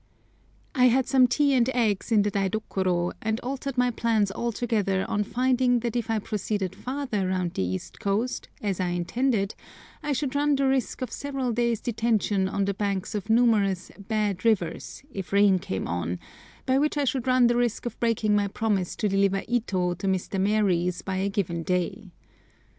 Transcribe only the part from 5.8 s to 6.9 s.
that if I proceeded